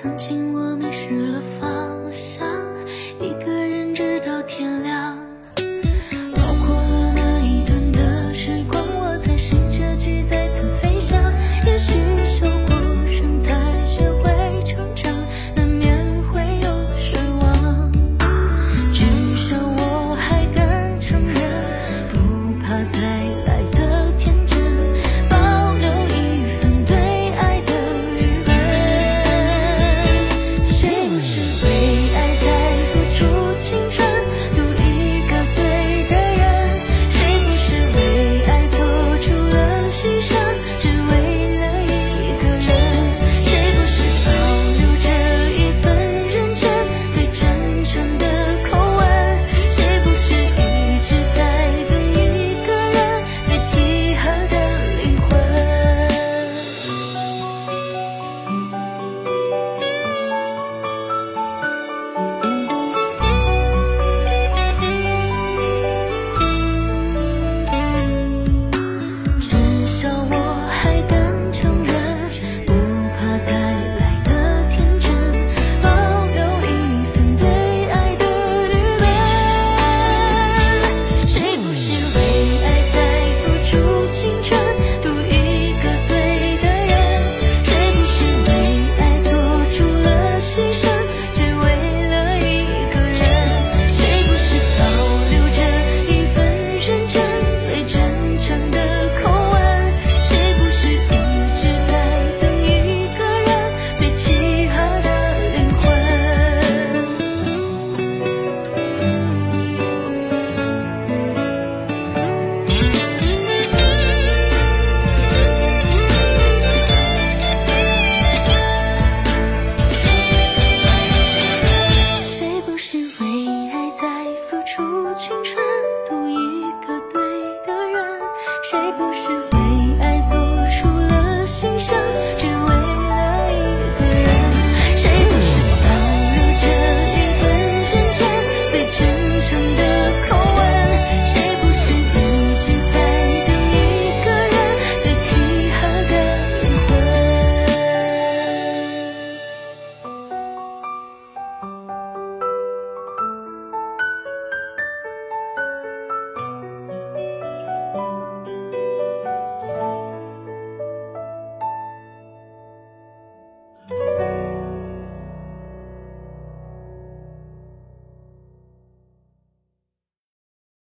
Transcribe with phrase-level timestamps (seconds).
[0.00, 0.47] 曾经